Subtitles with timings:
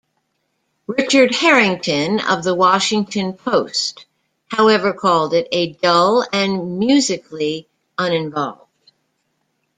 [0.97, 4.07] '"Richard Harrington of "The Washington Post",
[4.47, 7.67] however, called it "dull and musically
[7.99, 8.91] uninvolved.